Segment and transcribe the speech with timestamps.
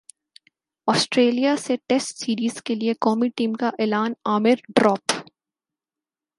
[0.87, 5.11] سٹریلیا سے test series کیلئے قومی ٹیم کا اعلان عامر ڈراپ